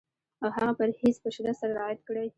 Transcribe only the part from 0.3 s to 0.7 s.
او